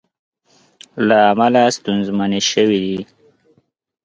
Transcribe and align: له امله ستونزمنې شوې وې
له 1.07 1.17
امله 1.31 1.63
ستونزمنې 1.77 2.41
شوې 2.51 2.79
وې 2.85 3.01